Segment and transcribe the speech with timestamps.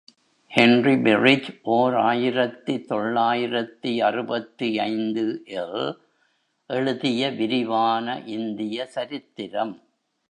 [0.51, 5.93] Henry பெரிஜ் ஓர் ஆயிரத்து தொள்ளாயிரத்து அறுபத்தைந்து ல்
[6.69, 9.73] எழுதிய விரிவான இந்திய சரித்திரம்.